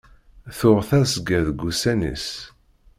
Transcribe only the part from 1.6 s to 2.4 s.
ussan-is.